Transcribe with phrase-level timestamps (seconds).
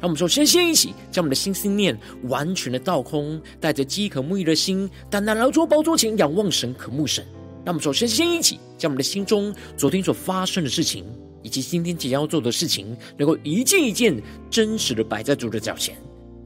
[0.00, 7.24] 让我们首先先一起将我们的心思念完全的倒空，带着饥渴沐浴的心，单单来到宝座前仰望神、渴慕神。
[7.64, 11.04] 让我们首先先一起将我们的心中昨天所发生的事情，
[11.42, 14.18] 以及今天即将要做的事情，能够一件一件
[14.50, 15.94] 真实的摆在主的脚前。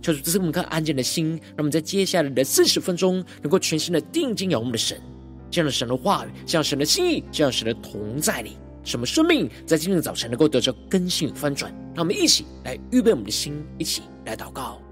[0.03, 5.01] 求主赐给我们颗安静的心，让我们在接下来的四十分钟，能够全心的定睛仰望我们的神，
[5.49, 8.57] 这样的神的话语，这样神的心意，这样神的同在里。
[8.85, 11.73] 什么生命在今天的早晨能够得着更新与翻转？
[11.95, 14.84] 让我们一起来预备我们的心，一起来祷告。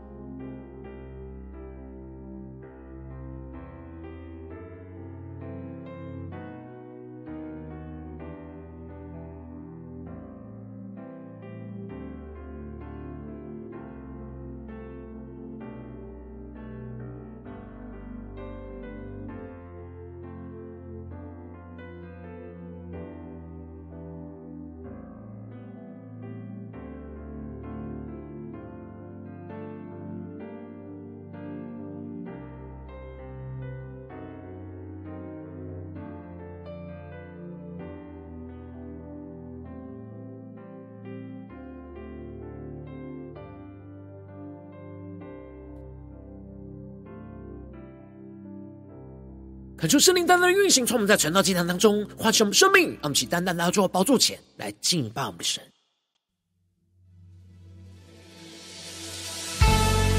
[49.82, 55.60] 恳求圣灵单单的运行，从我们在晨祷祭坛当中唤醒我们生命，让我们起单单来到宝座前来敬拜我们的神。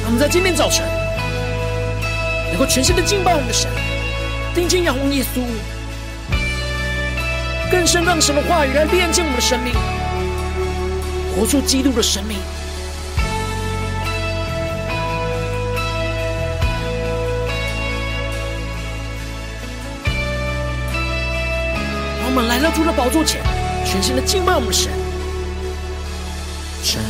[0.02, 0.86] 让我们在今天早晨
[2.50, 3.72] 能够全心的敬拜我们的神，
[4.54, 5.42] 定睛仰望耶稣，
[7.72, 9.74] 更深让神的话语来炼净我们的生命，
[11.38, 12.38] 活出基督的生命。
[22.36, 23.40] 我们来到主的宝座前，
[23.86, 24.92] 全新的敬拜我们的神。
[26.82, 27.04] 站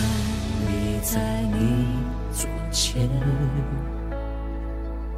[0.67, 1.22] 立在
[1.53, 1.88] 你
[2.34, 3.09] 左前，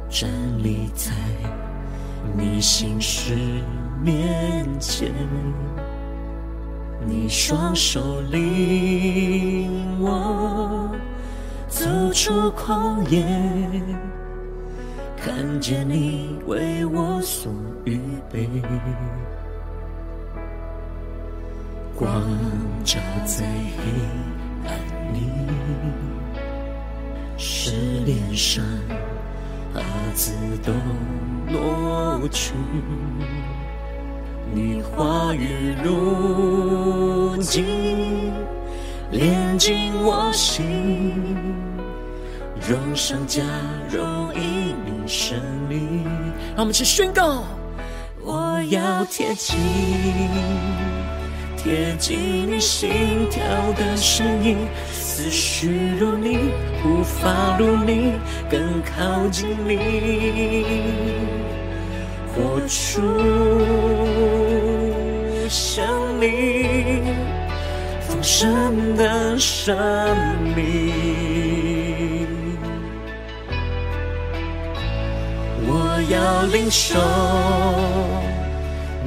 [0.08, 0.30] 站
[0.62, 1.10] 立在
[2.36, 3.34] 你心事
[4.00, 5.12] 面前，
[7.04, 10.88] 你双手领我
[11.66, 13.26] 走出旷野，
[15.16, 17.52] 看见你为我所
[17.84, 17.98] 预
[18.32, 18.48] 备。
[21.96, 22.22] 光
[22.84, 23.82] 照在黑
[24.68, 24.70] 暗
[25.14, 25.26] 里，
[27.38, 27.70] 是
[28.04, 28.62] 脸上
[29.74, 29.80] 瑕
[30.14, 30.72] 疵都
[31.50, 32.52] 挪去。
[34.52, 37.64] 你话语如镜，
[39.10, 41.14] 炼净我心，
[42.68, 43.42] 荣上加
[43.90, 45.38] 荣，因你胜
[45.70, 46.04] 利。
[46.54, 47.42] 让我们去宣告，
[48.22, 49.56] 我要贴近。
[51.66, 54.56] 贴近你心跳的声音，
[54.92, 56.52] 思绪如你，
[56.84, 58.12] 无法如你，
[58.48, 60.64] 更靠近你，
[62.32, 63.02] 活出
[65.48, 65.84] 生
[66.20, 67.02] 命，
[68.00, 69.76] 丰盛的生
[70.54, 70.94] 命。
[75.66, 76.96] 我要领受。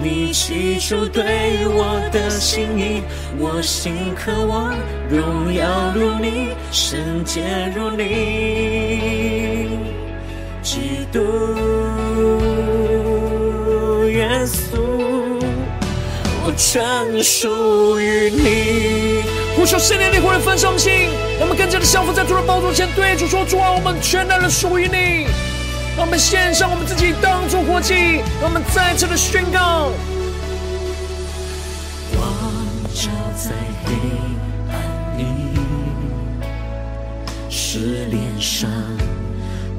[0.01, 3.03] 你起初对我的心意，
[3.37, 4.73] 我心渴望
[5.09, 7.41] 荣耀如你，圣洁
[7.75, 9.77] 如你，
[10.63, 11.19] 基督
[14.07, 14.79] 耶稣，
[16.45, 19.23] 我全属于你。
[19.57, 21.09] 呼求圣灵的火来焚烧心，
[21.41, 25.27] 我们更加的降服在主的宝座前，对主说：主啊，我们全然的属于你。
[25.95, 29.91] 让我们献上我们自己当作活祭，让我们再次的宣告。
[32.15, 32.23] 光
[32.93, 33.51] 照在
[33.85, 33.93] 黑
[34.71, 34.73] 暗
[35.17, 35.23] 里，
[37.49, 38.69] 使脸上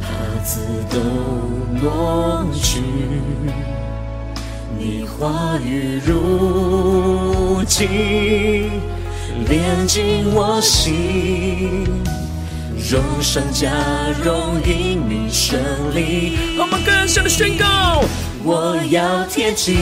[0.00, 0.06] 瑕
[0.44, 0.60] 疵
[0.90, 0.98] 都
[1.80, 2.82] 挪去。
[4.78, 7.88] 你话语如镜，
[9.48, 11.86] 炼进我心。
[12.88, 13.70] 荣上加
[14.24, 15.58] 荣，因你胜
[15.94, 16.38] 利。
[16.56, 18.02] 让我们更深的宣告：
[18.42, 19.76] 我要贴近，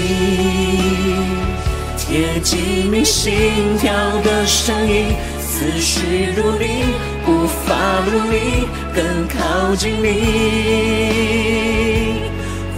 [1.96, 3.92] 贴近你心跳
[4.22, 6.84] 的声音，思绪如你，
[7.24, 10.06] 步伐如你，更靠近你，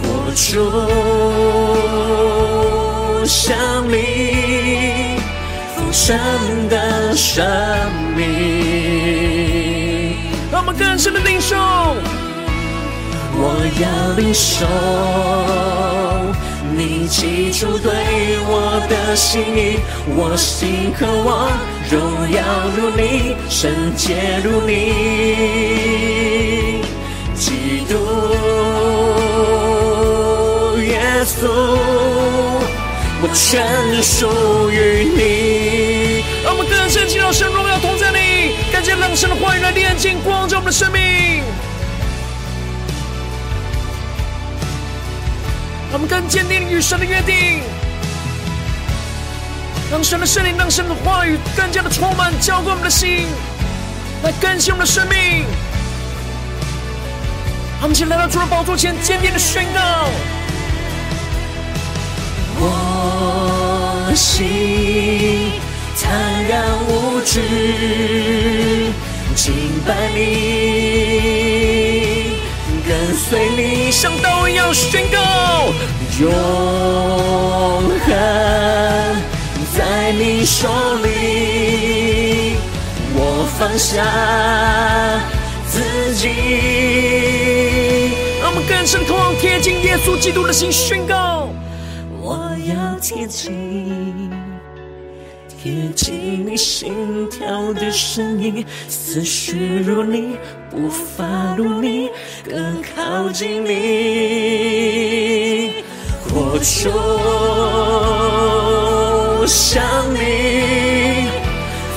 [0.01, 0.45] 活出
[3.25, 3.97] 生命
[5.75, 6.17] 丰盛
[6.69, 7.45] 的生
[8.15, 9.70] 命。
[10.71, 11.53] 我们更深的领受，
[13.35, 13.43] 我
[13.81, 13.85] 要
[14.15, 14.65] 领受
[16.73, 17.91] 你起初对
[18.47, 19.79] 我的心意，
[20.15, 21.51] 我心渴望
[21.89, 21.99] 荣
[22.31, 22.41] 耀
[22.77, 24.71] 如你，圣洁如你，
[27.35, 27.93] 基督
[30.85, 31.49] 耶稣，
[33.21, 35.19] 我全属于你。
[36.43, 37.77] 让我们更深进入神荣耀，
[39.11, 41.43] 让神的话语来炼净光照我们的生命。
[45.91, 47.59] 让我们更坚定与神的约定，
[49.91, 53.27] 让神的圣灵，让神的话语更加的充满，浇灌我们的心，
[54.23, 55.43] 来更新我们的生命。
[57.79, 60.09] 让我们先来到主的宝座前，坚定的宣告：
[62.61, 65.59] 我心
[66.01, 67.39] 坦然无惧，
[69.35, 69.53] 敬
[69.85, 70.19] 拜你。
[72.87, 75.17] 跟随你，像大卫一样宣告，
[76.19, 76.29] 永
[78.05, 78.09] 恒
[79.73, 80.67] 在你手
[81.01, 82.57] 里，
[83.15, 84.03] 我放下
[85.67, 86.27] 自己。
[88.41, 91.47] 让我们更深渴望贴近耶稣基督的心，宣告，
[92.19, 94.20] 我要贴近。
[95.63, 100.35] 贴近你心跳的声音，思绪如你，
[100.71, 102.09] 步伐如你，
[102.49, 103.69] 更靠近你，
[106.33, 106.89] 我就
[109.45, 109.83] 像
[110.15, 111.29] 你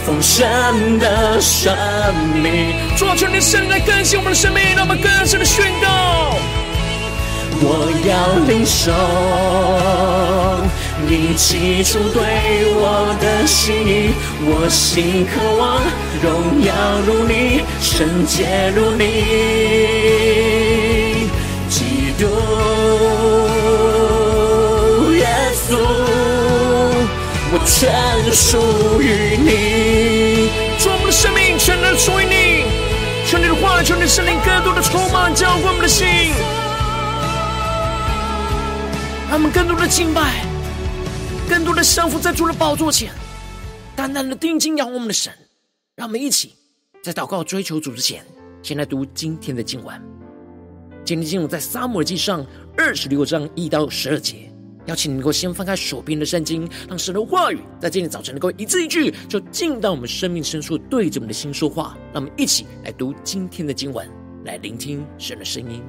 [0.04, 1.74] 丰盛的生
[2.34, 2.74] 命。
[2.98, 6.36] 主啊，求你圣灵来更新我们的生命，让我们更深的宣告。
[7.66, 8.92] 我要领受
[11.06, 12.22] 你起初对
[12.74, 14.14] 我的心意，
[14.46, 15.82] 我心渴望
[16.22, 16.72] 荣耀
[17.06, 19.02] 如你，圣洁如你，
[21.68, 22.24] 基督
[25.14, 25.26] 耶
[25.68, 25.76] 稣，
[27.52, 27.72] 我全
[28.32, 30.48] 属于你。
[30.78, 32.64] 主，我们的生命全能属于你，
[33.26, 36.06] 求你的话，求你的圣灵更多的充满，浇灌我们的心。
[39.28, 40.20] 让我们更多的敬拜，
[41.54, 43.12] 更多的降服在主的宝座前，
[43.94, 45.32] 单单的定睛仰望我们的神。
[45.94, 46.52] 让我们一起
[47.00, 48.26] 在祷告追求主之前，
[48.60, 50.02] 先来读今天的经文。
[51.04, 52.44] 今天经文在撒母耳记上
[52.76, 54.50] 二十六章一到十二节。
[54.86, 61.96] 邀请你能够先翻开手边的圣经，让神的话语在今天早晨能够一字一句，就进到我们生命深处，对着我们的心说话。
[62.12, 64.10] 让我们一起来读今天的经文，
[64.44, 65.80] 来聆听神的声音。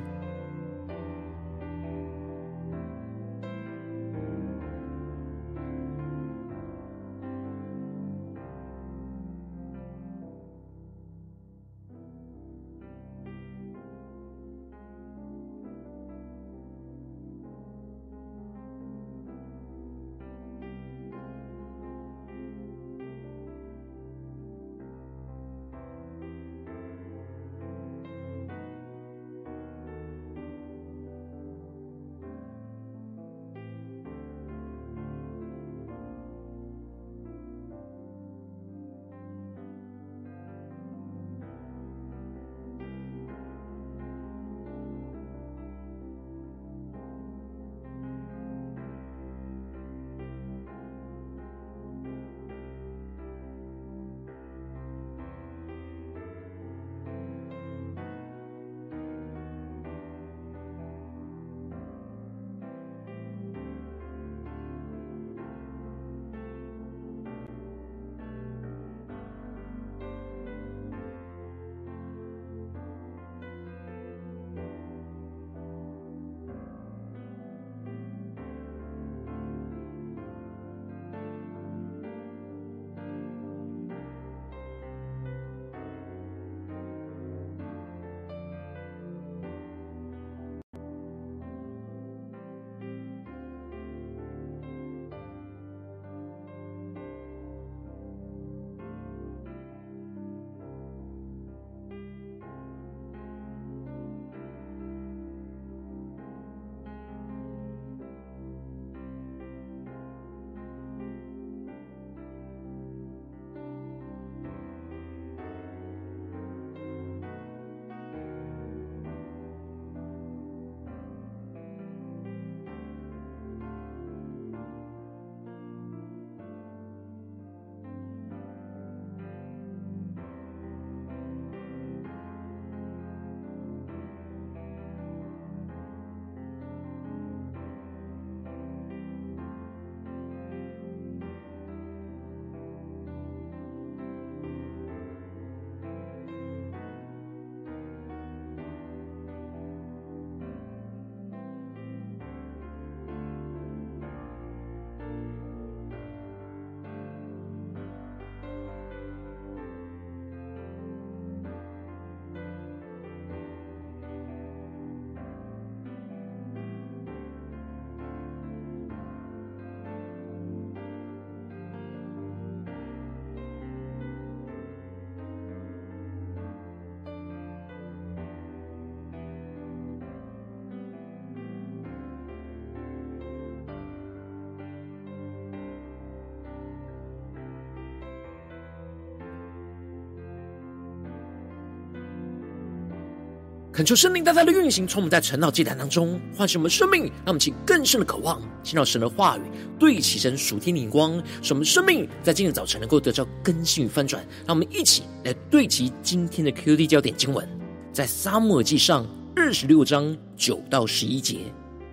[193.75, 199.41] 恳求圣灵大大的运行，从我们在晨祷祭坛当中唤醒我们生命，让我们起更深的渴望，听到神的话语，
[199.77, 204.25] 对齐神属天的眼光，使我们生命在今天早晨能够得到更新与翻转。
[204.47, 207.45] 让我们一起来对齐今天的 QD 焦点经文，
[207.91, 209.05] 在撒母耳记上
[209.35, 211.39] 二十六章九到十一节，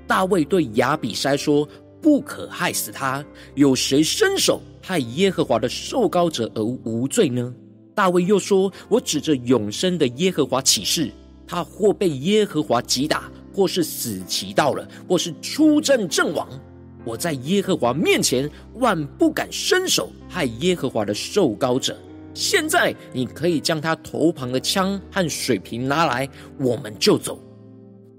[0.07, 1.69] 大卫对亚比筛说
[2.01, 3.25] ：“不可害死他，
[3.57, 7.53] 有谁伸手害耶和华的受膏者而无罪呢？”
[7.93, 11.11] 大卫又说：“我指着永生的耶和华起誓。”
[11.53, 16.49] 他或被耶和华击打，或是死期到了，或是出阵阵亡。
[17.05, 21.95] 我在耶和华面前万不敢伸手害耶和华的受膏者。
[22.33, 26.27] 现在你可以将他头旁的枪和水瓶拿来，
[26.59, 27.39] 我们就走。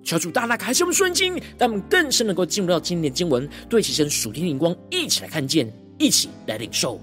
[0.03, 7.01] 求主大大开启我们顺经，让我们更深能够进入到今天的经文，对其神属天灵光，一起来看见，一起来领受。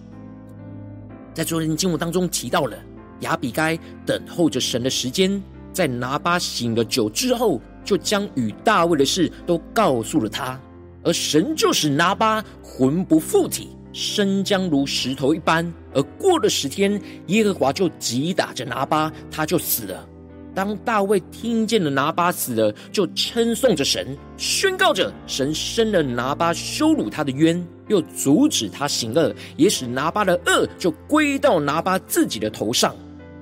[1.34, 2.78] 在昨天经文当中提到了
[3.22, 5.42] 亚比该等候着神的时间。
[5.72, 10.60] 在拿巴醒了酒之后，就将与大卫的事都告诉了他，
[11.02, 15.72] 而神就使拿巴魂不附体，生将如石头一般。
[15.94, 20.06] 而过了十天，耶和华就击打着拿巴，他就死了。
[20.54, 32.94] 当大卫听见了拿巴死了，就称颂着神，宣告着神伸了拿巴羞辱他的冤，又阻止他行恶，也使拿巴的恶就归到拿巴自己的头上。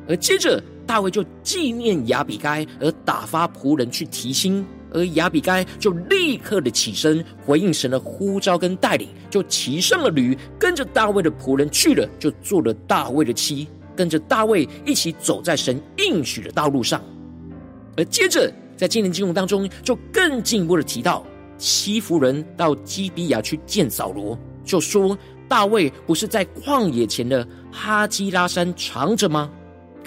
[0.07, 0.63] 而接着。
[0.89, 17.03] 大卫就纪念亚比该，而打发仆人去提亲，而亚比该就立刻的起身回应神的呼召跟带领，就骑上了驴，跟着大卫的仆人去了，就做了大卫的妻，跟着大卫一起走在神应许的道路上。
[17.99, 21.23] 而接着在今年经文当中，就更进一步的提到，
[21.59, 25.17] 西弗人到基比亚去见扫罗，就说
[25.47, 29.51] 大卫不是在旷野前的哈基拉山藏着吗？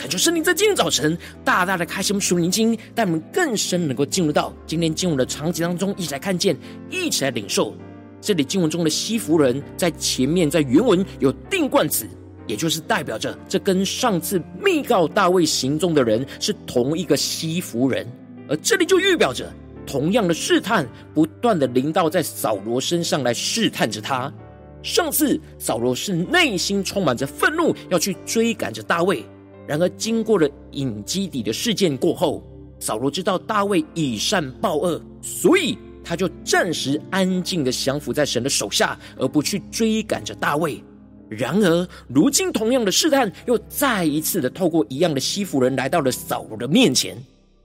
[0.02, 1.16] 恳求圣灵在今天早晨
[1.46, 6.58] 大大的开启我们属灵经，带我们更深能够进入到今天经文的场景当中，一起来看见，
[6.90, 7.76] 一起来领受。
[8.20, 12.08] 这里经文中的西弗人在前面在原文有定冠词，
[12.48, 18.04] 也就是代表着这跟上次密告大卫行踪的人是同一个西弗人，
[18.50, 19.54] 而这里就预表着
[19.86, 24.34] 同样的试探不断的临到在扫罗身上来试探着他。
[24.82, 29.24] 上次扫罗是内心充满着愤怒，要去追赶着大卫。
[29.72, 32.44] 然而，经过了隐基底的事件过后，
[32.78, 40.84] 扫罗知道大卫以善报恶，所以他就暂时安静的降服在神的手下，而不去追赶着大卫。
[41.30, 47.16] 然而，如今同样的试探又再一次的透过一样的西弗人来到了扫罗的面前，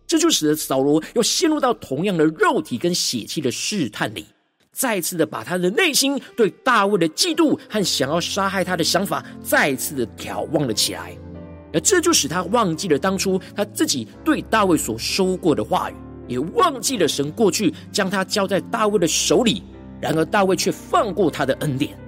[0.06, 4.24] 这就使得扫罗又陷入到同样的肉体跟血气的试探里，
[4.70, 11.18] 再次的把他的内心对大卫的嫉妒和想要杀害他的想法再次的眺望了起来。
[11.76, 15.94] 而这就使他忘记了当初他自己对大卫所说过的话语，
[16.26, 19.62] 也忘记了神过去将他交在大卫的手里。
[20.00, 21.98] 然而大卫却放过他的恩典，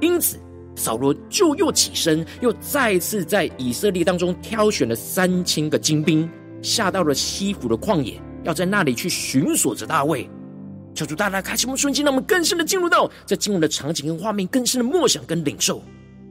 [0.00, 0.36] 因此
[0.74, 6.28] 扫罗就又起身，又再次在以色列当中挑选了三千个精兵，
[6.60, 10.28] 下到了西弗的旷野，要在那里去寻索着大卫。
[10.92, 15.80] 求主大大开启我们瞬间，让我们更深的进入到在经文的场景跟画面，更深的默想跟领受。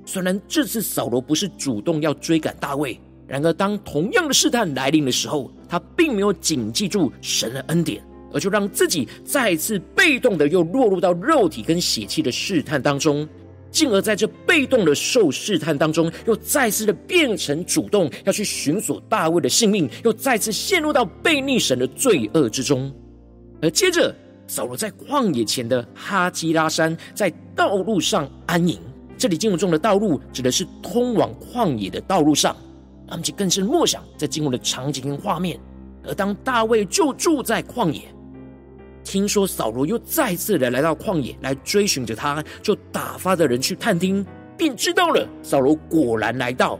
[0.06, 13.28] 虽然这次扫罗不是主动要追赶大卫，然而当同样的试探来临的时候，他并没有谨记住神的恩典，而就让自己再次被动的又落入到肉体跟血气的试探当中，
[13.72, 22.94] 进而在这被动的受试探当中，又再次的变成主动要去寻索大卫的性命，又再次陷入到被逆神的罪恶之中。
[23.62, 24.14] 而接着，
[24.46, 28.78] 扫罗在旷野前的哈基拉山，在道路上安营。
[29.17, 32.55] 这里经文中的道路指的是通往旷野的道路上，
[33.08, 35.60] 他们就更深默想在经文的场景跟画面。
[36.05, 38.01] 而当大卫就住在旷野，
[39.05, 44.25] 听说扫罗又再次的来到旷野来追寻着他，就打发的人去探听，
[44.58, 46.77] 并知道了扫罗果然来到。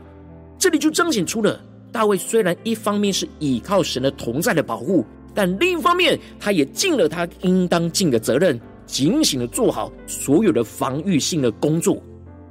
[0.58, 1.58] 这里就彰显出了
[1.90, 12.02] 大卫虽然一方面是倚靠神的同在的保护，但另一方面他也尽了他应当尽的责任，警醒的做好所有的防御性的工作。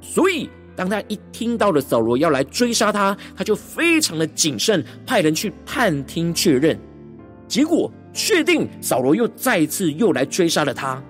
[0.04, 6.78] 所以，当他一听到了扫罗要来追杀他，他就非常的谨慎，派人去探听确认。
[7.48, 11.02] 结果确定扫罗又再次又来追杀了他。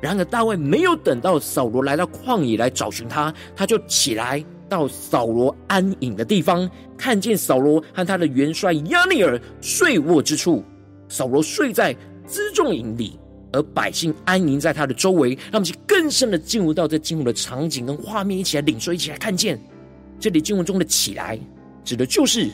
[0.00, 6.68] 然而大卫没有等到扫罗来到旷野来找寻他，他就起来到扫罗安营的地方，
[6.98, 10.64] 看见扫罗和他的元帅押尼尔睡卧之处，
[11.08, 11.94] 扫罗睡在
[12.26, 13.16] 辎重营里。
[13.52, 19.60] 而百姓安营在他的周围，让我们去更深的进入到这经文的场景跟画面，一起来领受，一起来看见。
[20.18, 21.38] 这里经文中的“起来”
[21.84, 22.48] 指的就是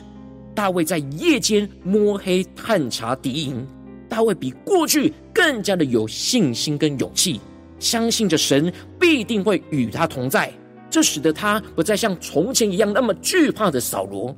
[0.55, 3.65] 大卫在夜间摸黑探查敌营，
[4.09, 7.39] 大卫比过去更加的有信心跟勇气，
[7.79, 10.51] 相信着神必定会与他同在。
[10.89, 14.35] 这使得他不再像从前一样那么惧怕的扫罗，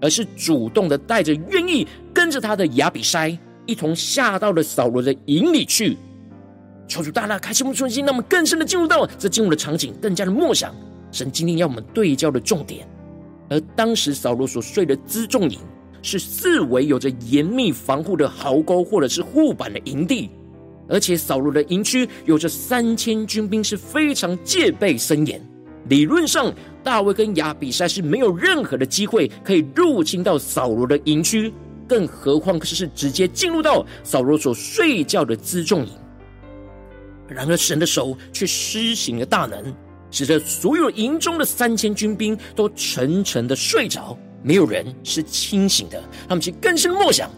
[0.00, 3.38] 而是主动的带着愿意跟着他的亚比筛
[3.72, 5.96] 一同下到了扫罗的营里去。
[6.86, 10.74] 求主大大开启我们的心，让我们更深的进入到这进入的场景，更加的默想
[11.10, 12.86] 神今天要我们对焦的重点。
[13.48, 15.58] 而当时扫罗所睡的辎重营，
[16.02, 20.28] 是四围有着严密防护的壕沟或者是护板的营地，
[20.86, 25.40] 而且扫罗的营区有着三千军兵，是非常戒备森严。
[25.88, 26.52] 理论上，
[26.84, 31.50] 大卫跟亚比筛是没有任何的机会可以入侵到扫罗的营区，
[31.88, 35.92] 更何况是是直接进入到扫罗所睡觉的辎重营。
[37.28, 39.74] 然而，神的手却施行了大能，
[40.10, 46.02] 使得所有营中的三千军兵都沉沉的睡着，没有人是清醒的。
[46.28, 47.30] 他们其更深默想，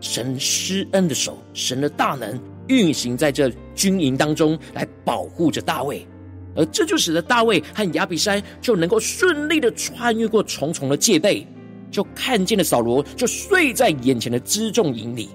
[0.00, 6.06] 神施恩的手，神的大能运行在这军营当中，来保护着大卫。
[6.54, 11.46] 而这就使得大卫和亚比筛就能够顺利的穿越过重重的戒备，
[11.92, 15.28] 就看见了扫罗就睡在眼前的辎重营里，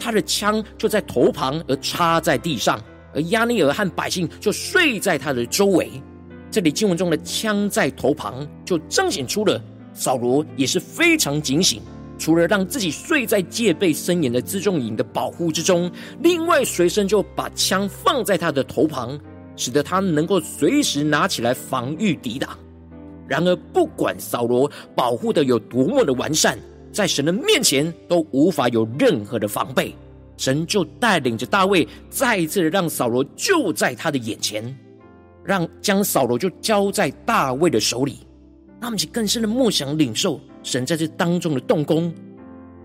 [0.00, 2.82] 他的枪就在头旁而插在地上，
[3.14, 6.02] 而亚尼尔和百姓就睡在他的周围。
[6.50, 11.80] 这里经文中的枪在头旁，就彰显出了扫罗也是非常警醒，
[12.18, 15.88] 除了让自己睡在戒备森严的辎重营的保护之中，
[16.22, 19.16] 另外随身就把枪放在他的头旁。
[19.60, 22.56] 使得他能够随时拿起来防御抵挡。
[23.28, 26.58] 然而，不管扫罗保护的有多么的完善，
[26.90, 29.94] 在神的面前都无法有任何的防备。
[30.36, 34.76] 神就带领着大卫，再一次的让扫罗就在他的眼前，
[35.44, 38.20] 让将扫罗就交在大卫的手里。
[38.80, 42.12] 那么，就更深的默想领受神在这当中的动工。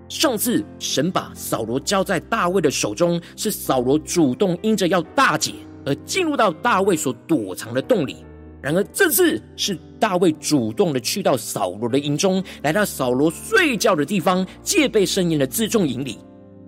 [0.09, 5.53] 上次神把扫罗交在大卫的手中，是扫罗主动因着要大解。
[5.85, 8.23] 而进入到大卫所躲藏的洞里。
[8.63, 16.17] 然而这次是大卫主动的去到扫罗的营中，来到扫罗睡觉的地方，戒备森严的自重营里。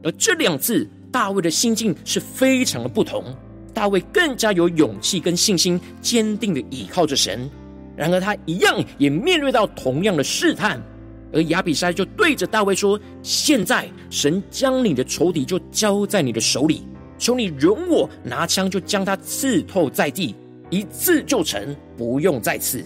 [0.03, 3.23] 而这两次大卫的心境是非常的不同，
[3.73, 7.49] 大卫更加有勇气跟信心，坚定的倚靠着神。
[7.95, 10.84] 然而他一样也面对到同样的试探。
[11.31, 16.86] 而亚比筛就对着大卫说：“现在神将你的仇敌就交在你的手里。”
[17.17, 20.36] 求你容我拿枪，就将他刺透在地，
[20.69, 22.84] 一次就成，不用再次。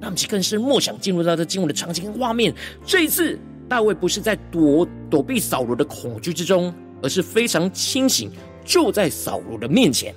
[0.00, 2.52] 那我们更深默想，进入到这经文的场景跟画面。
[2.84, 8.30] 这一次，大卫不是在躲躲避扫罗的恐惧之中，而是非常清醒，
[8.64, 10.14] 就在扫罗的面前。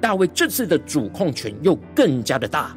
[0.00, 2.76] 大卫这次的主控权又更加的大。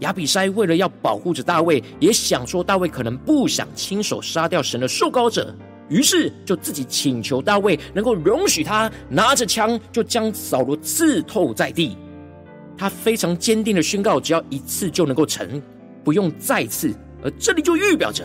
[0.00, 5.54] 亚比筛为了要保护着大卫，也想说大卫可能不想亲手杀掉神的受膏者。
[5.88, 11.96] 于是就自己请求大卫能够容许他拿着枪，就将扫罗刺透在地。
[12.78, 15.60] 他非常坚定的宣告，只要一次就能够成，
[16.04, 16.94] 不用再次。
[17.22, 18.24] 而这里就预表着，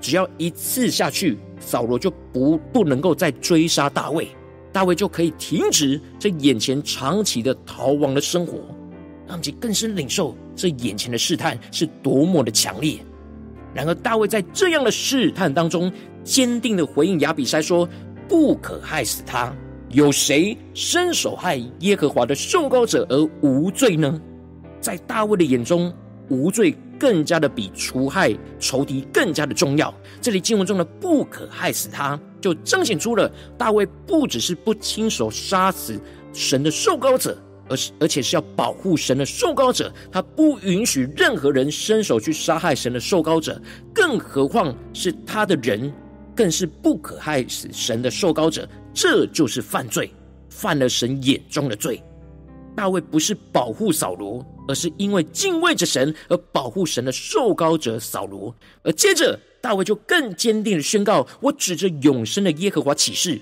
[0.00, 4.28] 只要一次下去，扫罗就不不能够再追杀大卫，
[4.72, 8.58] 大卫就可以停止这眼前长期的逃亡的生活，
[9.28, 12.98] 让其更深领受这眼前的试探是多么的强烈。
[13.72, 15.92] 然而大卫在这样的试探当中，
[16.24, 17.88] 坚定的回应亚比筛说
[18.28, 19.54] ：“不可害死他。
[19.94, 24.20] 有谁伸手害耶和华的受膏者而无罪呢？”
[24.80, 25.90] 在大卫的眼中，
[26.28, 29.94] 无罪更加的比除害仇敌更加的重要。
[30.20, 35.98] 这里经文中的“不可害死他”，就彰显出了大卫不只是不亲手杀死
[36.32, 39.90] 神的受膏者，而是而且是要保护神的受膏者。
[40.10, 43.58] 他不允许任何人伸手去杀害神的受膏者，
[43.94, 45.92] 更何况是他的人。
[46.36, 50.10] 更是不可害死神的受膏者，这就是犯罪，
[50.48, 52.00] 犯了神眼中的罪。
[52.76, 58.54] 大卫不是保护扫罗，而是因为敬畏着神而保护神的受膏者扫罗。
[58.82, 63.40] 而接着，大卫就更坚定的宣告：“我指着永生的耶和华起誓，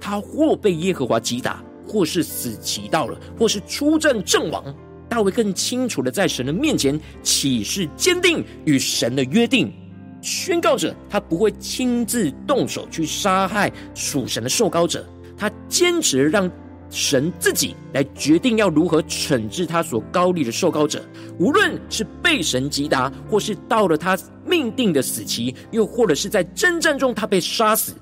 [0.00, 4.74] 他或被耶和华击打，或是死期到了，或是出战阵亡。”
[5.08, 9.72] 大卫更清楚的在神的面前起誓，坚定与神的约定。
[10.20, 16.50] 宣告着，他不会亲自动手去杀害属神的受膏者，他坚持让
[16.90, 21.04] 神自己来决定要如何惩治他所膏立的受膏者，
[21.38, 27.92] 无论是被神击打，或是到了他命定的死期，又或者是在征战中他被杀死，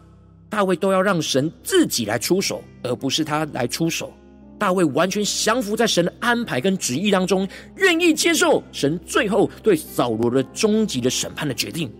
[0.48, 4.12] 大卫都要让神自己来出手，而不是他来出手。
[4.58, 11.92] 大卫完全降服在神的安排跟旨意当中，愿意接受神最后对扫罗的终极的审判的决定。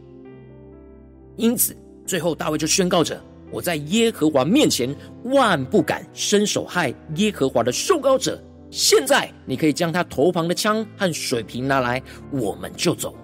[1.37, 4.95] 因此，最后大卫就宣告着：“我在耶和华面前
[5.25, 8.43] 万不敢伸手害耶和华的受膏者。
[8.71, 13.15] 现在你可以将他头旁的枪和水瓶拿来，我们就走。”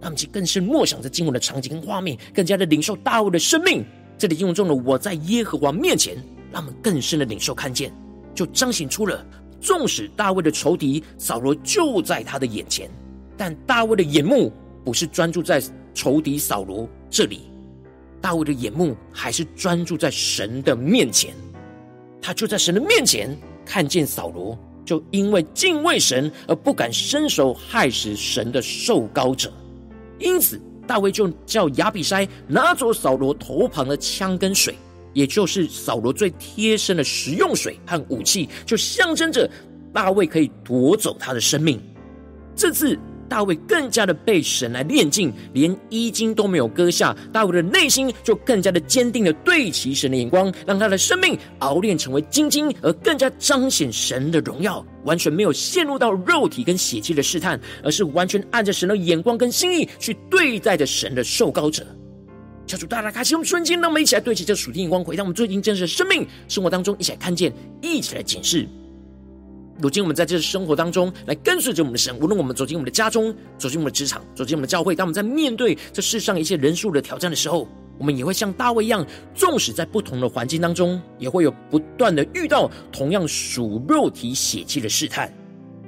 [0.00, 3.84] 让我们去更深默想着经文的场景跟画面，更加的领受大卫的生命。
[4.16, 6.16] 这里经文中的“我在耶和华面前”，
[6.52, 7.92] 让我们更深的领受看见，
[8.32, 9.26] 就彰显出了，
[9.60, 12.88] 纵使大卫的仇敌扫罗就在他的眼前，
[13.36, 14.52] 但大卫的眼目
[14.84, 15.60] 不是专注在
[15.94, 17.47] 仇敌扫罗这里，
[18.20, 21.34] 大卫的眼目还是专注在神的面前。
[22.20, 29.52] 他就在神的面前看见扫罗，就因为敬畏神而不敢伸手害死神的受膏者。
[30.18, 34.74] 因此，大卫就叫亚比筛拿走扫罗头旁的枪跟水，
[35.12, 39.48] 也就是扫罗最贴身的食用水和武器，就象征着
[39.92, 41.80] 大卫可以夺走他的生命。
[42.56, 42.98] 这次。
[43.28, 47.14] 大卫更加的被神来炼净，连衣襟都没有割下。
[47.32, 54.84] 大卫的内心就更加的坚定的对齐神的眼光，让他的生命熬炼成为精金，而更加彰显神的荣耀。
[55.04, 61.86] 完全没有陷入到肉体跟血气的试探，而是完全按着神的眼光跟心意去对待着神的受膏者。
[62.66, 68.68] 求主大大开启我们瞬间，让我们一起来对齐这属天眼光，回到我们最近真实的生命生活当中，一起来看见，一起来检视。
[69.80, 85.32] 如今，我们在这生活当中来跟随着我们的神，无论我们走进我们的家中，走进我们的职场，走进我们的教会，当我们在面对这世上一些人数的挑战的时候，我们也会像大卫一样，纵使在不同的环境当中，也会有不断的遇到同样属肉体血气的试探。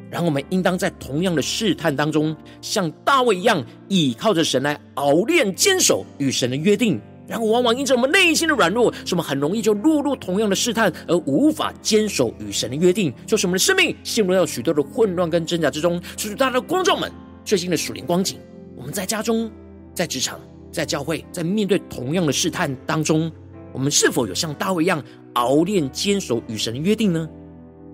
[0.08, 7.00] 然后，我们应当在同样的试探当中，像大卫一样，倚靠着神来熬炼坚守与神的约定。
[7.30, 16.02] 然后，往往因着我们内心的软弱，是我们很容易就落入同样的试探，而无法坚守与神的约定，就是我们的生命陷入到许多的混乱跟挣扎之中。
[16.16, 17.08] 就是大家的观众们
[17.44, 18.40] 最近的属灵光景，
[18.76, 19.48] 我们在家中、
[19.94, 20.40] 在职场、
[20.72, 23.30] 在教会，在面对同样的试探当中，
[23.72, 25.00] 我们是否有像大卫一样
[25.34, 27.28] 熬练坚守与神的约定呢？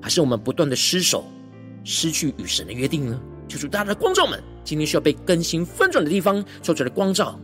[0.01, 1.22] 还是我们不断的失守，
[1.85, 3.20] 失去与神的约定呢？
[3.46, 7.38] 就是大家的光照们今天需要被更新翻转的地方，求主的光照。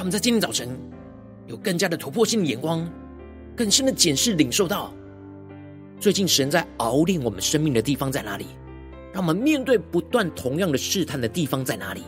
[0.00, 0.66] 他们在今天早晨
[1.46, 2.90] 有更加的突破性的眼光，
[3.54, 4.94] 更深的检视、领受到
[5.98, 8.46] 最近神在熬炼我们生命的地方在哪里？
[9.12, 12.04] 让我们面对不断同样的试探的地方在哪里？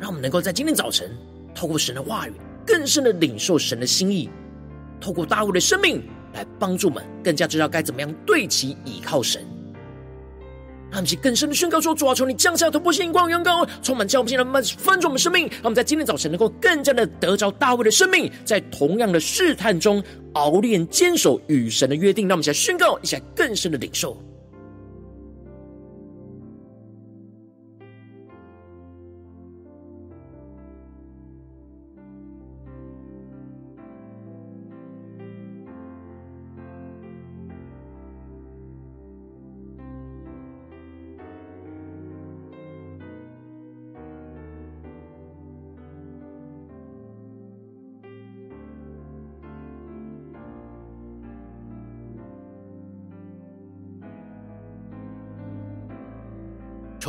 [0.00, 1.16] 让我们能够在今天早晨
[1.54, 2.32] 透过神的话语，
[2.66, 4.28] 更深的领受神的心意，
[5.00, 9.46] 透过大卫的生命来帮助我们，更加知道该怎么样对齐倚靠神。
[10.94, 15.48] 让我们更深的宣告说：主啊，求你降下突破性光、阳光，充满教我们现在慢慢翻转我们生命。
[15.48, 20.00] 让我们在今天早晨能够更加的得着大卫的生命，在同样的试探中
[20.34, 22.28] 熬炼、坚守与神的约定。
[22.28, 24.16] 让我们一起来宣告，一起来更深的领受。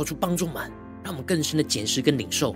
[0.06, 0.70] 主帮助们，
[1.02, 2.54] 让我们更深的检视跟领受，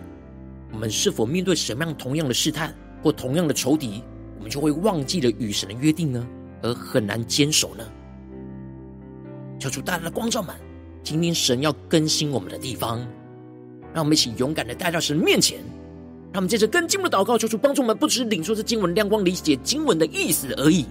[0.72, 4.04] 我们是否面对什么样同样的试探或同样的仇敌，
[4.36, 6.24] 我们就会忘记了与神的约定呢？
[6.62, 7.84] 而很难坚守呢？
[9.58, 10.54] 求主大大的光照们，
[11.02, 12.98] 今天神要更新我们的地方，
[13.92, 15.58] 让我们一起勇敢的带到神面前，
[16.32, 20.86] 让我们接着更进的祷告，求主帮助我们，不只是领受这经文亮光，理解经文的意思而已。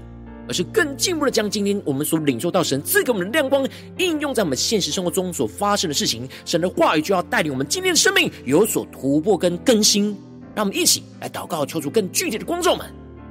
[0.50, 3.66] 而是更进一步的将今天我们所领受到神赐给我们的亮光
[4.00, 10.18] 应用在我们现实生活中所发生的事情，神的话语就要带领我们今天的生命有所突破跟更新。
[10.56, 12.86] 让我们一起来祷告，求主更具体的光照们。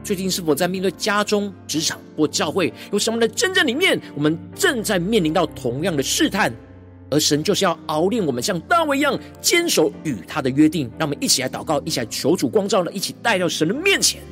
[0.05, 6.55] 最近是否在面对家中、职场或教会有什么的真正里面，我们正在面临到同样的试探，
[7.11, 10.89] 而神就是要熬炼我们，像大卫一样坚守与他的约定。
[10.97, 14.23] 让我们一起来祷告，一起来求主光照呢，一起带到神的面前。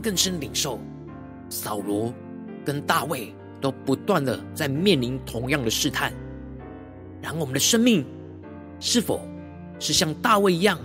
[0.00, 0.78] 更深领受，
[1.48, 2.12] 扫罗
[2.64, 6.12] 跟大卫都不断的在面临同样的试探，
[7.22, 8.04] 然后我们的生命
[8.78, 9.20] 是否
[9.78, 10.78] 是像大卫一样，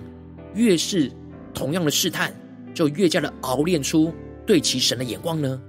[0.54, 1.12] 越是
[1.54, 2.34] 同样的试探，
[2.74, 4.14] 就越加的熬炼出
[4.46, 5.62] 对其神的眼光呢？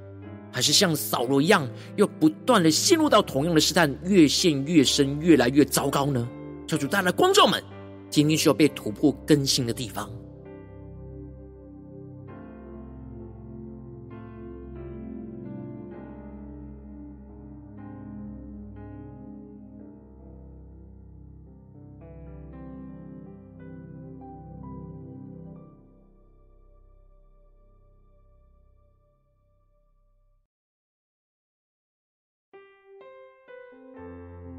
[0.53, 6.27] 还是像扫罗一样，又不断的陷入到同样的试探，越陷越深，越来越糟糕呢？
[6.67, 7.63] 求主带来光照们，
[8.09, 10.11] 今天需要被突破更新的地方。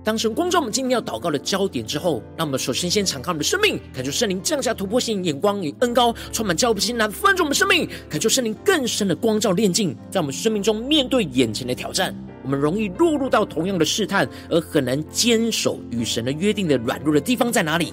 [0.07, 17.91] 当神光照我们今天要祷告的焦点之后，让我们首先先敞开我们的生命，恳求圣灵降下突破性眼光与恩高，充满教不心来翻转我们生命，恳求圣灵更深的光照炼净，在我们生命中面对眼前的挑战，我们容易落入到同样的试探，而很难坚守与神的约定的软弱的地方在哪里？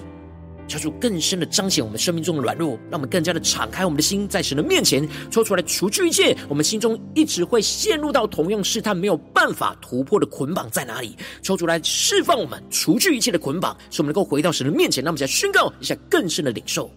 [0.67, 11.15] 求主更深的彰显我们生命中的软弱，让我们更加的敞开我们的心，在神的面前抽出来，除去一切我们心中一直会陷入到同样试探没有办法突破的捆绑在哪里？
[11.41, 15.03] 抽出来释放我们，除去一切的捆绑，使我们能够回到神的面前。
[15.03, 16.89] 让我们再宣告一下更深的领受。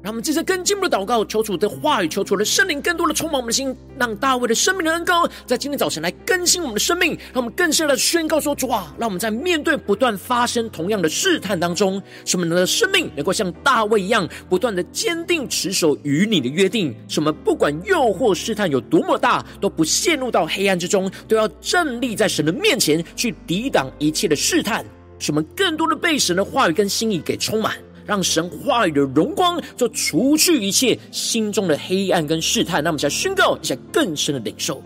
[0.00, 16.94] 让我们接着更进一步的祷告，求主的话语，求主的圣灵更多的充满我们的心，让大卫的生命的恩膏在今天早晨来更新我们的生命，让我们更深的宣告说：主啊，让我们在面对不断发生同样的试探当中，使我们的生命能够像大卫一样，不断的坚定持守与你的约定。
[17.08, 24.84] 使我们不管诱惑试探有多么大，都不陷入到黑暗之中，都要站立在神的面前去抵挡一切的试探。
[25.18, 27.74] 使我们更多的被神的话语跟心意给充满。
[28.08, 32.82] 让神话语的荣光，就除去一切心中的黑暗跟试探。
[32.82, 34.82] 那我们再宣告一下更深的领受。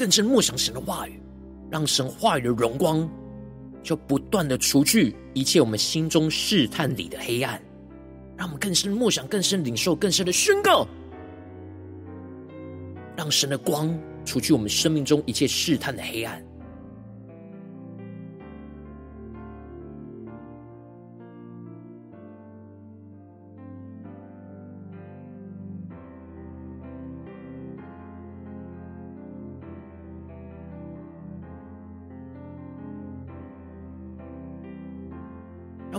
[0.00, 1.20] 更深默想神的话语，
[1.70, 3.06] 让神话语的荣光
[3.82, 7.60] 就不断的除去一切我们心中试探里的黑暗，
[8.34, 10.88] 让我们更深默想、更深领受、更深的宣告，
[13.14, 16.42] 让神的光除去我们生命中一切试探的黑暗。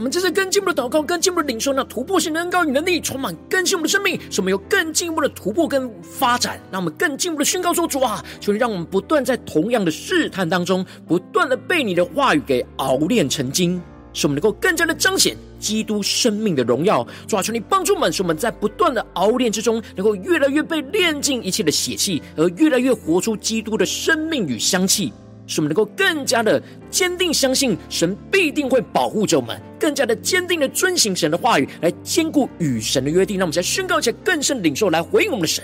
[0.02, 6.60] 我们这是更进一步的祷告，更进一步的领受，那突破性的恩膏与能力，充满更新我们的生命，使我们有更进一步的突破跟发展。
[6.72, 13.80] 让我们更进一步的宣告说：主啊，求你让我们不断在同样的试探当中，不断的被你的话语给熬炼成精，
[14.12, 17.08] 使我们能够更加的彰显基督生命的荣耀。
[17.28, 25.14] 主啊，求你帮助我们，使我们在不断的熬炼之中，能够越来越被炼尽一切的血气，而越来越活出基督的生命与香气。
[25.52, 33.38] 使我们能够更加的坚定相信神必定会保护着我们，更加的坚定的遵行神的话语，来坚固与神的约定。
[33.38, 35.62] 让我们再宣告一下更深领受，来回应我们的神。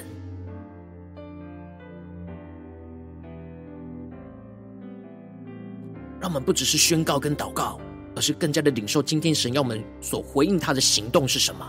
[6.20, 7.80] 让我们不只是宣告跟祷告，
[8.14, 11.66] 而是更加的领受今天神要我们所回应他的行动是什么？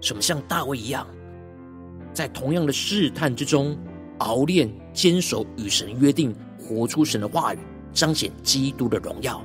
[0.00, 1.06] 什么像大卫一样，
[2.14, 3.76] 在同样的试探之中
[4.18, 6.34] 熬炼、坚守与神约定。
[6.62, 7.58] 活出神的话语，
[7.92, 9.42] 彰显基督的荣耀。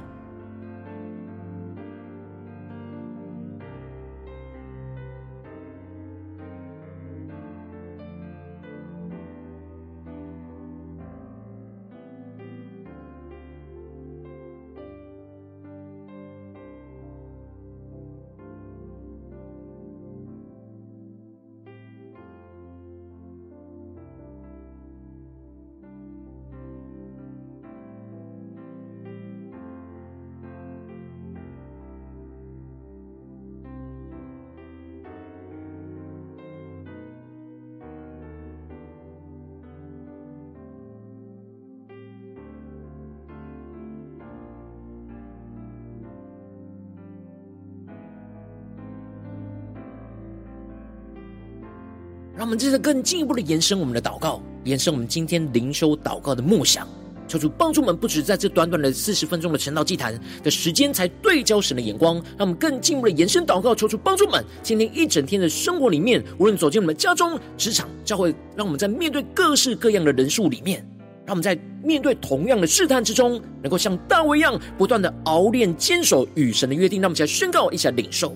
[52.37, 56.87] 让我们接着更进一步的延伸我们的祷告，延伸我们今天灵修祷告的梦想。
[57.27, 70.87] 求主帮助我们，不止在这短短的四十分钟的晨祷祭坛的时间，才对焦神的眼光，让我们更进一步的延伸祷告，求主帮助我们，今天一整天的生活里面，无论走进我们家中、职场、教会，让我们在面对各式各样的人数里面，
[71.25, 77.01] 让我们在面对同样的试探之中，能够像大卫一样，不断的熬炼、坚守与神的约定。
[77.01, 78.35] 让我们一起来宣告，一起来领受。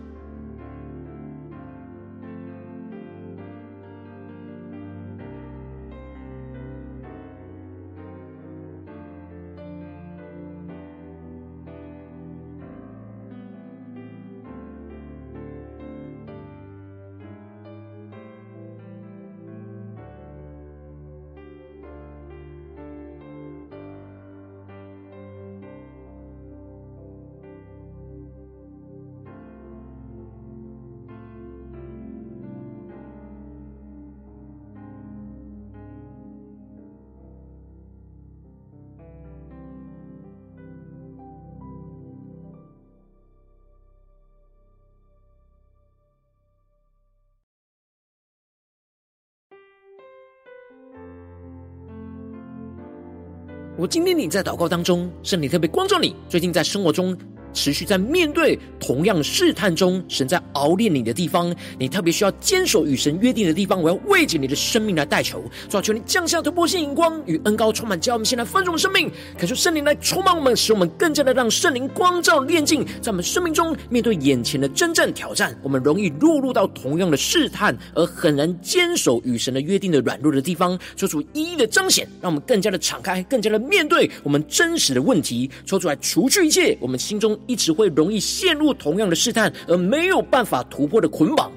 [53.91, 57.13] 今天你在祷告当中，圣灵特别光照你，最近在生活中，
[57.53, 63.81] 持续在面对同样试探中，神在熬炼你的地方，你特别需要坚守与神约定的地方。
[63.81, 80.77] 我要为着你的生命来代求，主啊，求你降下突破性眼光与恩膏充满，叫我们现在丰盛生命，感受圣灵来充满我们，使我们更加的让圣灵光照炼净，在我们生命中面对眼前的真正挑战，我们容易落入到同样的试探，而很难坚守与神的约定的软弱的地方。
[80.95, 87.37] 做出一一的彰显，让我们更加的敞开，更加的面对我们真实的问题，求主来除去一切我们心中。
[87.47, 91.51] 一直会容易陷入同样的试探，而没有办法突破的捆绑，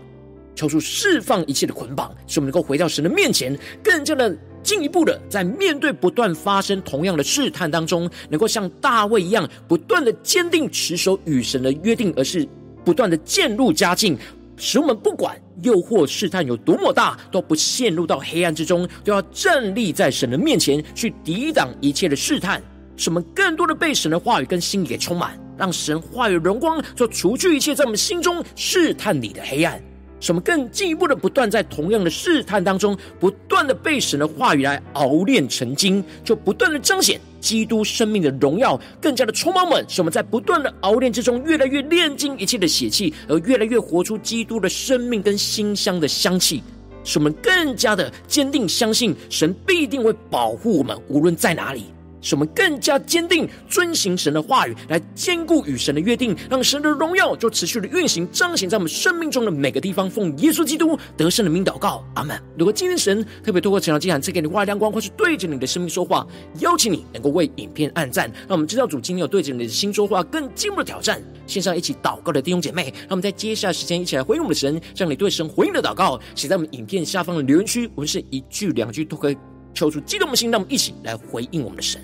[0.54, 12.48] 求出释放一切的捆绑，使我们能够回到神的面前，更加的进一步的在面对不断发生同样的试探当中，能够像大卫一样，不断的坚定持守与神的约定，而是
[12.84, 14.16] 不断的渐入佳境，
[14.56, 22.62] 使我们不管诱惑试探有多么大，都不陷入到黑暗之中，都要站立在神的面前，去抵挡一切的试探，
[22.96, 25.38] 使我们更多的被神的话语跟心意给充满。
[25.56, 29.80] 让神话语荣光，就除去一切在我们心中试探你的黑暗，
[30.20, 46.62] 使我们更进一步的不断在同样的试探当中，不断的被神的话语来熬炼成精，就不断的彰显基督生命的荣耀，更加的充满我们，使我们在不断的熬炼之中，越来越炼净一切的血气，而越来越活出基督的生命跟馨香的香气，
[47.04, 51.84] 使我们更加的坚定相信神必定会保护我们，无论在哪里。
[52.24, 60.08] 使我们更加坚定遵行神的话语，来坚固与神的约定，让神的荣耀就持续的运行彰显在我们生命中的每个地方。
[60.08, 62.40] 奉耶稣基督得胜的名祷告，阿门。
[62.56, 66.26] 如果今天神特别透过晨祷祭坛赐给你话语亮光，或是对着你的生命说话，
[66.60, 71.20] 邀请你能够为影片按赞，让我们知道主今天有对着你的心说话，更进一步的挑战。
[71.46, 79.36] 线上一起祷告的弟兄姐妹，让我们在接下来时间一起来回应我们的神，将你对神回应的祷告写在我们影片下方的留言区，我们是一句两句都可以
[79.74, 82.00] 抽出激动的心，让我们一起来回应我们的神。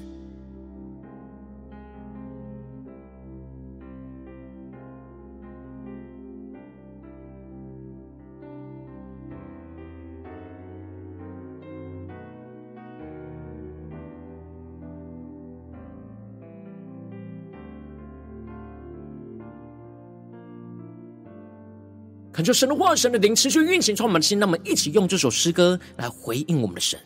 [22.40, 24.38] 恳求神的话，神的灵持续运行，充满的心。
[24.38, 26.98] 让我们一起用这首诗歌来回应我们的神，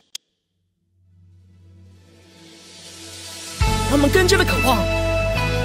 [3.91, 4.79] 让我们更加的渴望，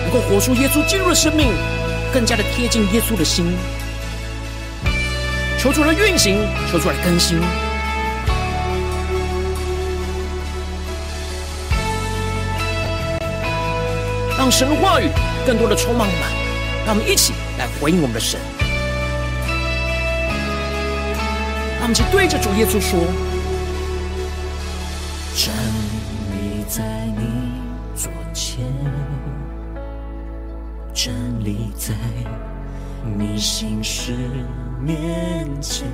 [0.01, 1.53] 能够活出耶稣进入的生命，
[2.11, 3.45] 更加的贴近耶稣的心。
[5.59, 6.39] 求主来运行，
[6.72, 7.38] 求主来更新，
[14.36, 15.11] 让神的话语
[15.45, 16.39] 更多的充满我们。
[16.88, 18.39] 让我们一起来回应我们的神。
[21.90, 23.00] 让我们去对着主耶稣说
[25.34, 25.52] ：“站
[26.36, 26.84] 立在
[27.18, 27.50] 你
[27.96, 28.64] 左前，
[31.40, 31.96] 立在
[33.18, 34.14] 你心事
[34.80, 35.88] 面前，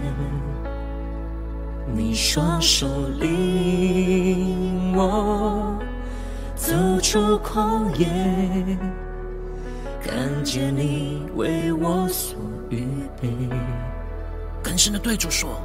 [1.96, 5.80] 你双手领我
[6.58, 8.06] 走出旷野，
[10.04, 12.38] 看见你为我所
[12.70, 12.86] 预
[13.22, 13.30] 备。
[14.62, 15.62] 更深的对主说：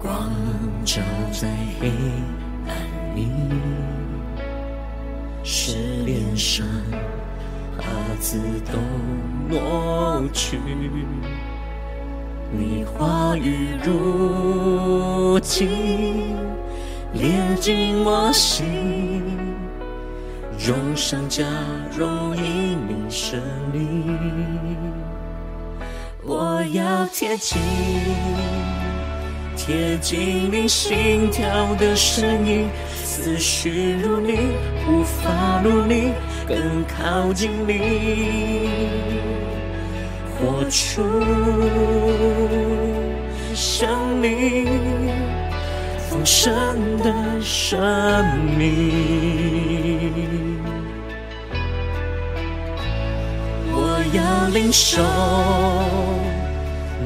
[0.00, 0.32] 光
[0.82, 1.46] 照在
[1.78, 1.90] 黑
[2.66, 2.74] 暗
[3.14, 3.28] 里，
[5.44, 5.76] 试
[6.06, 6.66] 炼上
[7.76, 7.84] 帕
[8.18, 8.40] 子
[8.72, 8.78] 都
[9.54, 10.58] 挪去，
[12.50, 16.34] 你话语如金
[17.12, 19.22] 炼进我心，
[20.58, 21.44] 荣上加
[21.94, 23.38] 荣因你胜
[23.74, 24.06] 利，
[26.24, 27.60] 我要贴近。
[29.70, 31.46] 贴近你心跳
[31.76, 32.68] 的声音，
[33.04, 34.32] 思绪如你，
[34.88, 36.10] 无法如你，
[36.44, 38.68] 更靠近你，
[40.40, 41.04] 活出
[43.54, 44.66] 生命
[46.08, 46.52] 丰盛
[46.98, 47.78] 的生
[48.58, 48.90] 命，
[53.70, 55.00] 我要领受。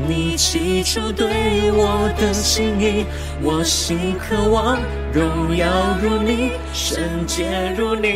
[0.06, 3.06] 你起初对我的心意，
[3.40, 4.78] 我心渴望
[5.12, 5.66] 荣耀
[6.02, 8.08] 如你，圣洁如你，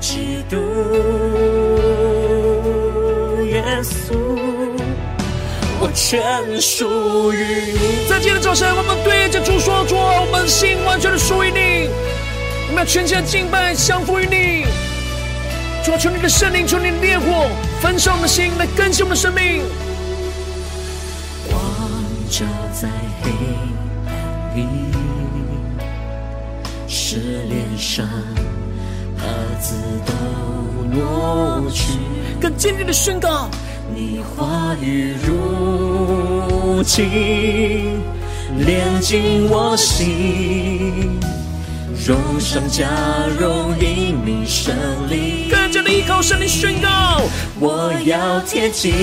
[0.00, 0.56] 基督
[3.44, 4.16] 耶稣，
[5.78, 8.08] 我全属于你。
[8.08, 11.90] 在今天的早晨，我们对着主说：主，我们心完全的属于你，
[12.68, 14.66] 我们要全心敬拜，降服于你。
[15.88, 17.48] 主，求你的圣灵，求你的烈火。
[17.80, 19.62] 焚烧我们的心，来更新我们的生命。
[21.48, 21.58] 光
[22.28, 22.88] 照在
[23.22, 23.30] 黑
[24.06, 24.12] 暗
[24.54, 24.66] 里，
[26.86, 27.16] 是
[27.48, 28.06] 脸上
[29.16, 29.24] 帕
[29.60, 29.74] 子
[30.04, 30.12] 都
[30.94, 31.94] 挪去。
[32.38, 33.48] 更坚定的宣告，
[33.94, 38.02] 你话语如金，
[38.58, 41.18] 炼进我心。
[42.08, 42.86] 荣上加
[43.38, 44.74] 荣，因你胜
[45.10, 45.50] 利。
[45.50, 47.20] 更加的依靠圣灵宣告，
[47.60, 48.94] 我要贴近，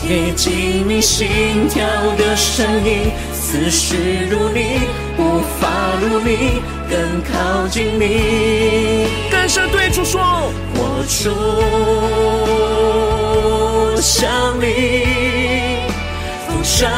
[0.00, 1.84] 贴近你心跳
[2.16, 4.80] 的声音，思绪如你，
[5.18, 5.68] 无法
[6.00, 6.98] 如你，更
[7.30, 9.06] 靠近你。
[9.30, 11.30] 更深对主说，活出
[14.00, 15.82] 像你
[16.48, 16.88] 丰盛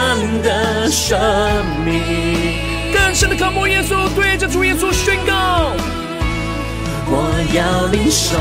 [0.45, 1.19] 的生
[1.85, 2.56] 命。
[3.17, 5.73] 更深的渴慕耶稣，对着主耶稣宣告：
[7.07, 8.37] 我要领受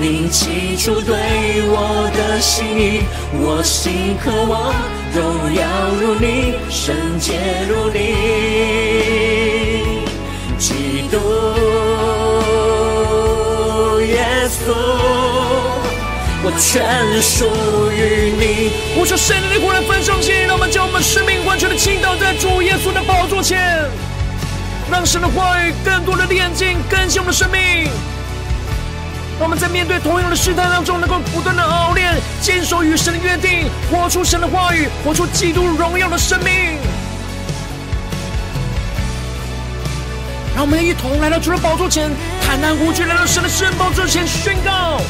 [0.00, 1.14] 你起初对
[1.68, 3.02] 我的心意，
[3.34, 4.74] 我心渴望
[5.14, 5.62] 荣耀
[6.00, 7.38] 如你，圣洁
[7.68, 8.00] 如你，
[10.58, 11.16] 基督
[14.08, 15.35] 耶稣。
[16.46, 17.44] 我全属
[17.90, 18.70] 于你。
[18.96, 23.58] 我求圣灵的火来焚烧起，让我们将我们生命完全的倾倒在主耶稣的宝座前，
[24.88, 27.90] 让神的话语更多的炼净更新我们的生命。
[29.40, 36.78] 让我们在面对同样的试探当中，能够不断的熬炼，坚守与神的约定，活出神的话语，活出基督荣耀的生命。
[40.54, 42.08] 让我们一同来到主的宝座前，
[42.40, 45.00] 坦然无惧来到神的圣宝座前宣告。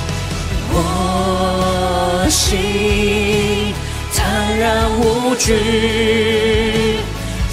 [0.79, 3.73] 我心
[4.15, 5.55] 坦然无惧，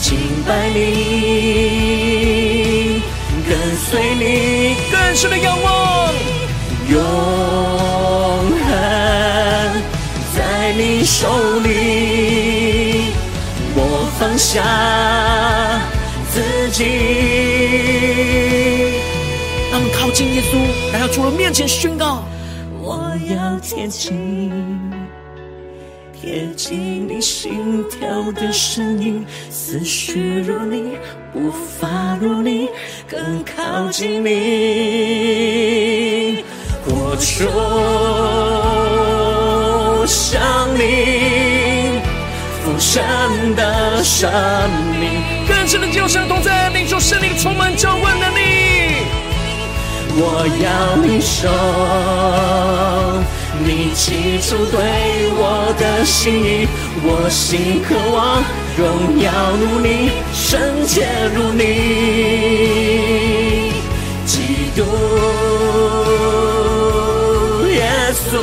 [0.01, 0.81] 敬拜你，
[3.47, 6.13] 跟随你，更深的仰望，
[6.89, 6.99] 永
[8.67, 8.67] 恒
[10.35, 11.29] 在你手
[11.61, 13.13] 里，
[13.75, 13.79] 我
[14.19, 14.61] 放下
[16.33, 16.83] 自己，
[19.71, 20.51] 让我们靠近耶稣，
[20.91, 22.21] 来到主的面前宣告。
[23.75, 24.71] 贴近，
[26.13, 30.95] 贴近你心跳的声音，思绪如你，
[31.33, 32.69] 步伐如你，
[33.09, 34.29] 更靠近你，
[36.85, 37.49] 我出
[40.05, 40.39] 像
[40.75, 41.99] 你
[42.63, 43.01] 丰盛
[43.55, 44.29] 的生
[44.99, 48.43] 命，更深的救神同在，领受圣灵充满召唤的你。
[50.15, 51.49] 我要领受
[53.59, 54.79] 你起初对
[55.35, 56.67] 我的心意，
[57.03, 58.43] 我心渴望
[58.75, 61.61] 荣耀如你，圣洁如你，
[64.25, 64.83] 基督
[67.69, 68.41] 耶稣，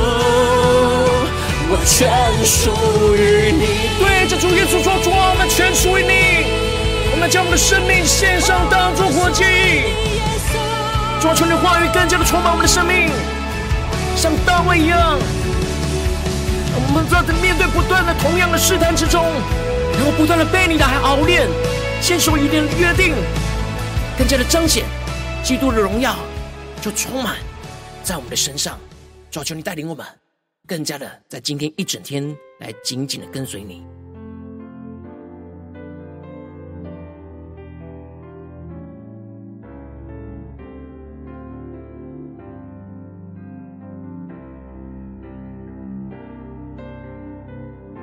[1.69, 2.09] 我全
[2.47, 2.71] 属
[3.17, 3.65] 于你。
[3.99, 6.47] 对着主耶稣说：主，我们全属于你，
[7.13, 9.45] 我们将我们的生命献上，当作活祭。
[11.21, 13.11] 主啊，求你话语更加的充满我们的生命，
[14.21, 15.19] 像大卫一样，
[16.75, 19.25] 我们在面对不断的同样的试探之中，
[19.95, 21.49] 然后不断的被你的爱熬炼，
[22.03, 23.15] 坚守一定的约定，
[24.19, 24.85] 更加的彰显
[25.43, 26.15] 基督的荣耀，
[26.83, 27.37] 就充满
[28.05, 28.79] 在我们的身上。
[29.31, 30.05] 主，求你带领我们，
[30.67, 33.83] 更加的在今天一整天来紧紧的跟随你。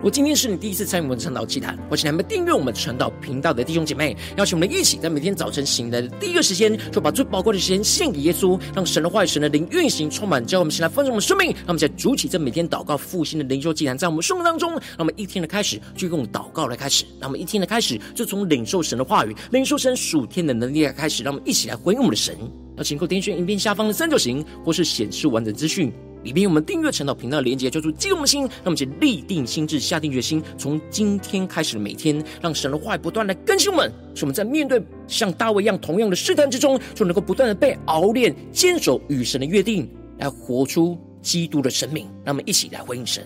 [0.03, 11.47] 我今天是你第一次参与我们晨祷祭坛，或请你们订阅我们晨祷频道的弟兄姐妹，邀请我们一起在每天早晨醒来的第一个时间，就把最宝贵的时间献给耶稣，让神的话语、神的灵运行充满，教我们先来丰盛我们生命。
[11.47, 22.37] 让我们在主起这每天祷告复兴的灵修祭坛，在我们生活当中，让我们一天的开始就用祷告来开始，让我们一天的开始就从领受神的话语、领受神属天的能力来开始，让我们一起来回应我们的神。
[22.77, 25.91] 邀请各位点选影片下方的三角形，或是显示完整资讯。
[26.23, 42.05] 里面我们订阅陈祷频道的连接，叫做激动的心，让我们就立定心智，下定决心，从今天开始每天，让神的话语不断的更新我们，使我们在面对像大卫一样同样的试探之中，就能够不断的被熬炼，坚守与神的约定，来活出基督的生命。
[42.25, 43.23] 让我们一起来回应神。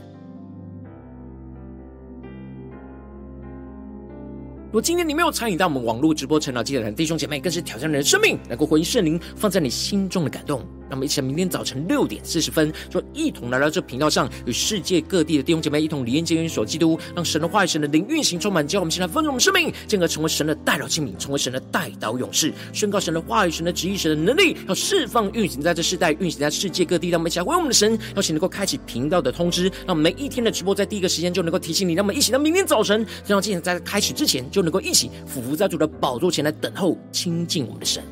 [4.67, 10.61] 如果今天你没有参与到我们网络直播成长祭坛的弟兄姐妹，更是挑战你的生命，能够回应圣灵放在你心中的感动。
[10.91, 27.07] 让我们一起来，明天早晨六点四十分，就一同来到这频道上，与世界各地的弟兄姐妹一同连接、元首基督，让神的话语、神的灵运行充满，叫我们现在丰盛我们生命，进而成为神的代祷器皿，成为神的代祷勇士，宣告神的话语、神的旨意、神的能力，要释放运行在这世代，运行在世界各地。
[27.07, 31.93] 让我们一起来为我们的神，邀请能够开启频道的通知，让我们每一天的直播在第一个时间就能够提醒你。
[31.93, 38.03] 让我们一起到明天早晨，让今天在开始之前就能够一起俯伏在主的宝座前来等候亲近我们的神。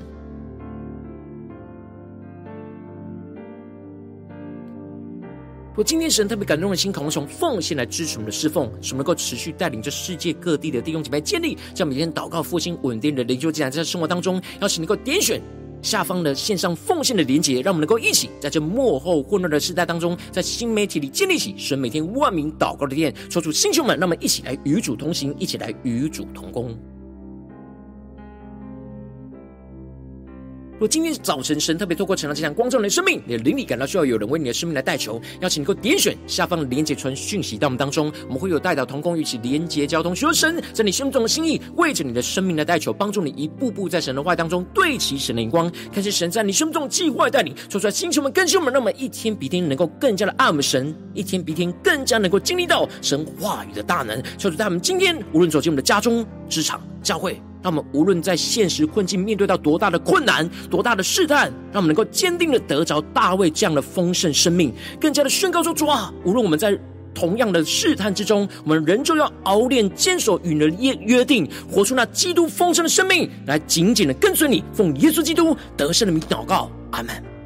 [5.79, 15.41] 我今天神特别感动的心，渴望从奉献来支持我们的侍奉，使我们能够持续带领着世界各地的弟兄姐妹建立，这样每天祷告复兴稳定的灵修进来，在生活当中，邀请能够点选
[15.81, 26.77] 下方的线上奉献的连结，让我们能够一起在这幕后混乱的时代当中，在新媒体里建立起神每天万名祷告的殿，说出弟兄们，让我们一起来与主同行，一起来与主同工。
[30.79, 57.37] 如果今天早晨神特别透过晨祷祭坛光照你的生命，你的灵里感到需要有人为你的生命来代求，邀请你能够点选下方的连结传讯息到我们当中，我们会有代祷同工一起连结交通，求神在你心中的心意，为着你的生命来代求，帮助你一步步在神的话当中对齐神的眼光，看见神在你生命中的计划带领，说出来星球们更新我们，让我们一天比一天能够更加的爱我们神，一天比一天更加能够经历到神话语的大能，求主在我们今天无论走进我们的家中、职场、教会。
[57.61, 66.77] 让我们无论在现实困境面对到多大的困难、多大的试探，让我们能够坚定的得着大卫这样的丰盛生命，更加的宣告说：主啊，无论我们在
[67.13, 77.38] 同样的试探之中，我们仍旧要熬炼、坚守与你的约约定，活出那基督丰盛的生命，来紧紧的跟随你，奉耶稣基督得胜的名祷告，阿门。